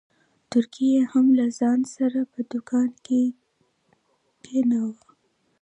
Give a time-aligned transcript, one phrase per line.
[0.49, 3.23] تورکى يې هم له ځان سره په دوکان کښې
[4.43, 5.01] کښېناوه.